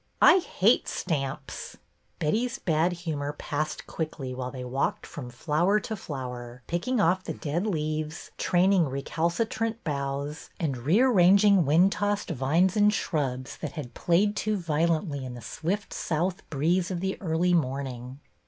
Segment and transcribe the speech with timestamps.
[0.19, 1.77] I hate stamps!"
[2.19, 7.35] Betty's bad humor passed quickly while they walked from flower to flower, picking off the
[7.35, 13.93] dead leaves, training recalcitrant boughs, and rear ranging wind tossed vines and shrubs that had
[13.93, 18.19] played too violently in the swift south breeze of the early morning.